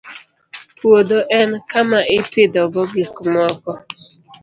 [0.77, 3.71] Puodho en kama ipidhogo gik moko